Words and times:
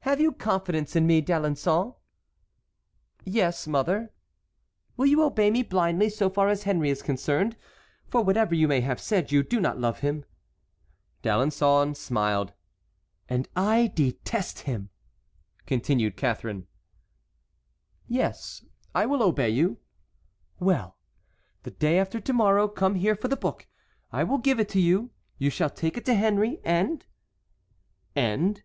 "Have 0.00 0.20
you 0.20 0.32
confidence 0.32 0.96
in 0.96 1.06
me, 1.06 1.20
D'Alençon?" 1.22 1.94
"Yes, 3.24 3.68
mother." 3.68 4.12
"Will 4.96 5.06
you 5.06 5.22
obey 5.22 5.48
me 5.48 5.62
blindly 5.62 6.08
so 6.08 6.28
far 6.28 6.48
as 6.48 6.64
Henry 6.64 6.90
is 6.90 7.02
concerned? 7.02 7.56
For 8.08 8.20
whatever 8.20 8.52
you 8.52 8.66
may 8.66 8.80
have 8.80 9.00
said 9.00 9.30
you 9.30 9.44
do 9.44 9.60
not 9.60 9.78
love 9.78 10.00
him." 10.00 10.24
D'Alençon 11.22 11.94
smiled. 11.94 12.52
"And 13.28 13.46
I 13.54 13.92
detest 13.94 14.62
him," 14.66 14.90
continued 15.66 16.16
Catharine. 16.16 16.66
"Yes, 18.08 18.64
I 18.92 19.06
will 19.06 19.22
obey 19.22 19.50
you." 19.50 19.78
"Well, 20.58 20.96
the 21.62 21.70
day 21.70 22.00
after 22.00 22.18
to 22.18 22.32
morrow 22.32 22.66
come 22.66 22.96
here 22.96 23.14
for 23.14 23.28
the 23.28 23.36
book; 23.36 23.68
I 24.10 24.24
will 24.24 24.38
give 24.38 24.58
it 24.58 24.68
to 24.70 24.80
you, 24.80 25.10
you 25.38 25.48
shall 25.48 25.70
take 25.70 25.96
it 25.96 26.04
to 26.06 26.14
Henry, 26.14 26.58
and"— 26.64 27.06
"And?" 28.16 28.64